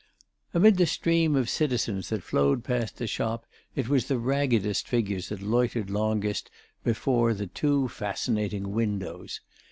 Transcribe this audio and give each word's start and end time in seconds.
Amid 0.55 0.77
the 0.77 0.87
stream 0.87 1.35
of 1.35 1.47
citizens 1.47 2.09
that 2.09 2.23
flowed 2.23 2.63
past 2.63 2.97
the 2.97 3.05
shop 3.05 3.45
it 3.75 3.87
was 3.87 4.07
the 4.07 4.17
raggedest 4.17 4.87
figures 4.87 5.29
that 5.29 5.43
loitered 5.43 5.91
longest 5.91 6.49
before 6.83 7.35
the 7.35 7.45
two 7.45 7.87
fascinating 7.87 8.71
windows. 8.71 9.41